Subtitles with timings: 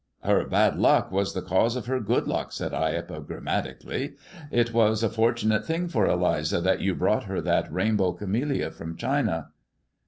[0.23, 4.13] "Her bad luck was the cause of her good luck," said I epigrammatically;"
[4.51, 8.97] it was a fortunate thing for Eliza that you brought her that rainbow camellia from
[8.97, 9.49] China."